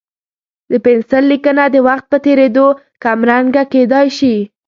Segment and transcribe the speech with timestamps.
[0.71, 2.65] د پنسل لیکنه د وخت په تېرېدو
[3.03, 4.35] کمرنګه کېدای شي.